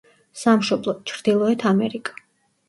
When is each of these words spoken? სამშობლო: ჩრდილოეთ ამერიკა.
სამშობლო: 0.43 0.95
ჩრდილოეთ 1.11 1.67
ამერიკა. 1.73 2.17